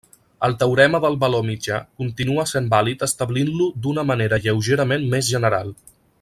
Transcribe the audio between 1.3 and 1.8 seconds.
mitjà